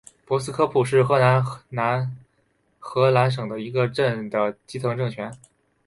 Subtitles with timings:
[0.25, 2.11] 博斯科普是荷兰南
[2.79, 5.31] 荷兰省的一个镇的基层政权。